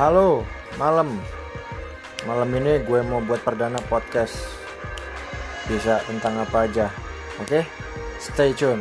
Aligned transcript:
Halo, 0.00 0.48
malam. 0.80 1.20
Malam 2.24 2.48
ini 2.56 2.80
gue 2.88 3.04
mau 3.04 3.20
buat 3.20 3.44
perdana 3.44 3.76
podcast. 3.84 4.32
Bisa 5.68 6.00
tentang 6.08 6.40
apa 6.40 6.64
aja. 6.64 6.88
Oke? 7.36 7.68
Stay 8.16 8.56
tune. 8.56 8.80